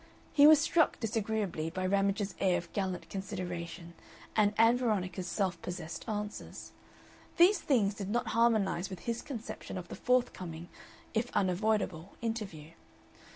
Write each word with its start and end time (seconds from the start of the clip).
He 0.33 0.47
was 0.47 0.59
struck 0.59 0.99
disagreeably 0.99 1.69
by 1.69 1.85
Ramage's 1.85 2.33
air 2.39 2.57
of 2.57 2.73
gallant 2.73 3.07
consideration 3.07 3.93
and 4.35 4.51
Ann 4.57 4.75
Veronica's 4.75 5.27
self 5.27 5.61
possessed 5.61 6.09
answers. 6.09 6.71
These 7.37 7.59
things 7.59 7.93
did 7.93 8.09
not 8.09 8.29
harmonize 8.29 8.89
with 8.89 9.01
his 9.01 9.21
conception 9.21 9.77
of 9.77 9.89
the 9.89 9.95
forthcoming 9.95 10.69
(if 11.13 11.29
unavoidable) 11.35 12.13
interview. 12.19 12.71